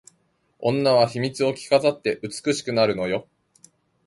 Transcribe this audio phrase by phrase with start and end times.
[0.63, 3.27] 女は秘密を着飾って美しくなるのよ